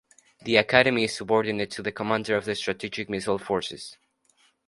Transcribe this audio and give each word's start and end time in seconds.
The 0.45 0.55
academy 0.55 1.03
is 1.03 1.13
subordinate 1.15 1.69
to 1.73 1.83
the 1.83 1.91
Commander 1.91 2.35
of 2.35 2.45
the 2.45 2.55
Strategic 2.55 3.07
Missile 3.07 3.37
Forces. 3.37 3.97